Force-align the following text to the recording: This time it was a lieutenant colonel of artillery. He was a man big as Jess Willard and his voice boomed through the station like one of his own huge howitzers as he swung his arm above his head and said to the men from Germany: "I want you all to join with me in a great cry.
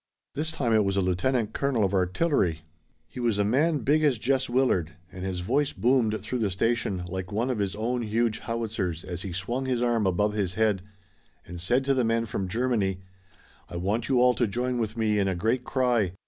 This 0.33 0.51
time 0.51 0.73
it 0.73 0.83
was 0.83 0.97
a 0.97 1.01
lieutenant 1.03 1.53
colonel 1.53 1.83
of 1.83 1.93
artillery. 1.93 2.61
He 3.07 3.19
was 3.19 3.37
a 3.37 3.43
man 3.43 3.83
big 3.83 4.03
as 4.03 4.17
Jess 4.17 4.49
Willard 4.49 4.93
and 5.11 5.23
his 5.23 5.41
voice 5.41 5.73
boomed 5.73 6.19
through 6.21 6.39
the 6.39 6.49
station 6.49 7.03
like 7.07 7.31
one 7.31 7.51
of 7.51 7.59
his 7.59 7.75
own 7.75 8.01
huge 8.01 8.39
howitzers 8.39 9.03
as 9.03 9.21
he 9.21 9.31
swung 9.31 9.67
his 9.67 9.79
arm 9.83 10.07
above 10.07 10.33
his 10.33 10.55
head 10.55 10.81
and 11.45 11.61
said 11.61 11.85
to 11.85 11.93
the 11.93 12.03
men 12.03 12.25
from 12.25 12.47
Germany: 12.47 12.99
"I 13.69 13.75
want 13.75 14.09
you 14.09 14.19
all 14.19 14.33
to 14.33 14.47
join 14.47 14.79
with 14.79 14.97
me 14.97 15.19
in 15.19 15.27
a 15.27 15.35
great 15.35 15.63
cry. 15.63 16.13